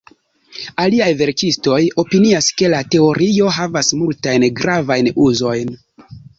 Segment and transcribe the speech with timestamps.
[0.83, 5.75] Aliaj verkistoj opinias, ke la teorio havas multajn gravajn uzojn.